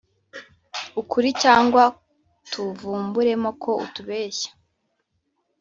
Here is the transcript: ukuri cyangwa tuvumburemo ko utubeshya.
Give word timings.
ukuri 1.01 1.29
cyangwa 1.43 1.83
tuvumburemo 2.51 3.49
ko 3.63 3.71
utubeshya. 3.85 4.49